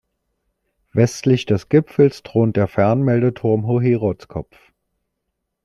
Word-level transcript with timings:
Westlich 0.93 1.45
des 1.45 1.69
Gipfels 1.69 2.23
thront 2.23 2.57
der 2.57 2.67
Fernmeldeturm 2.67 3.67
Hoherodskopf. 3.67 4.57